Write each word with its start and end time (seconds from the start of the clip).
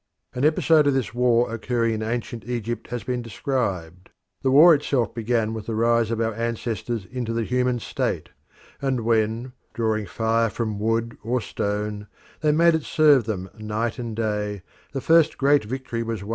An 0.33 0.43
episode 0.43 0.87
of 0.87 0.95
this 0.95 1.13
war 1.13 1.53
occurring 1.53 1.93
in 1.93 2.01
ancient 2.01 2.43
Egypt 2.47 2.87
has 2.87 3.03
been 3.03 3.21
described; 3.21 4.09
the 4.41 4.49
war 4.49 4.73
itself 4.73 5.13
began 5.13 5.53
with 5.53 5.67
the 5.67 5.75
rise 5.75 6.09
of 6.09 6.19
our 6.19 6.33
ancestors 6.33 7.05
into 7.05 7.33
the 7.33 7.43
human 7.43 7.77
state, 7.77 8.29
and 8.81 9.01
when, 9.01 9.51
drawing 9.75 10.07
fire 10.07 10.49
from 10.49 10.79
wood 10.79 11.15
or 11.23 11.39
stone, 11.39 12.07
they 12.39 12.51
made 12.51 12.73
it 12.73 12.81
serve 12.81 13.25
them 13.25 13.47
night 13.59 13.99
and 13.99 14.15
day 14.15 14.63
the 14.91 15.01
first 15.01 15.37
great 15.37 15.65
victory 15.65 16.01
was 16.01 16.23
won. 16.23 16.29